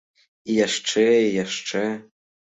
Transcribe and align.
І 0.53 0.53
яшчэ, 0.67 1.03
і 1.25 1.27
яшчэ. 1.45 1.83